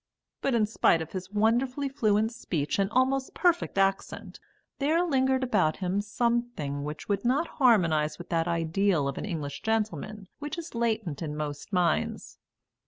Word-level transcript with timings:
But 0.41 0.55
in 0.55 0.65
spite 0.65 0.99
of 1.03 1.11
his 1.11 1.29
wonderfully 1.29 1.87
fluent 1.87 2.31
speech 2.31 2.79
and 2.79 2.89
almost 2.89 3.35
perfect 3.35 3.77
accent, 3.77 4.39
there 4.79 5.03
lingered 5.05 5.43
about 5.43 5.77
him 5.77 6.01
something 6.01 6.83
which 6.83 7.07
would 7.07 7.23
not 7.23 7.45
harmonise 7.61 8.17
with 8.17 8.29
that 8.29 8.47
ideal 8.47 9.07
of 9.07 9.19
an 9.19 9.25
English 9.25 9.61
gentleman 9.61 10.27
which 10.39 10.57
is 10.57 10.73
latent 10.73 11.21
in 11.21 11.37
most 11.37 11.71
minds. 11.71 12.39